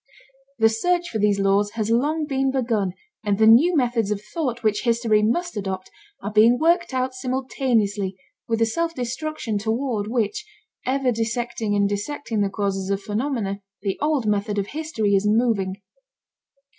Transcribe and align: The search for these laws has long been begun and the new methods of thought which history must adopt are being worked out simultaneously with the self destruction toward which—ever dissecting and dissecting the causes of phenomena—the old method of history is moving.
The 0.57 0.67
search 0.67 1.09
for 1.09 1.19
these 1.19 1.39
laws 1.39 1.73
has 1.73 1.91
long 1.91 2.25
been 2.25 2.49
begun 2.49 2.93
and 3.23 3.37
the 3.37 3.45
new 3.45 3.75
methods 3.75 4.09
of 4.09 4.19
thought 4.33 4.63
which 4.63 4.81
history 4.81 5.21
must 5.21 5.55
adopt 5.55 5.91
are 6.23 6.31
being 6.33 6.57
worked 6.57 6.91
out 6.91 7.13
simultaneously 7.13 8.17
with 8.47 8.57
the 8.57 8.65
self 8.65 8.95
destruction 8.95 9.59
toward 9.59 10.07
which—ever 10.07 11.11
dissecting 11.11 11.75
and 11.75 11.87
dissecting 11.87 12.41
the 12.41 12.49
causes 12.49 12.89
of 12.89 12.99
phenomena—the 12.99 13.99
old 14.01 14.25
method 14.25 14.57
of 14.57 14.69
history 14.69 15.13
is 15.13 15.27
moving. 15.27 15.79